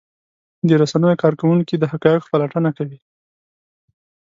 [0.67, 2.99] د رسنیو کارکوونکي د حقایقو پلټنه کوي.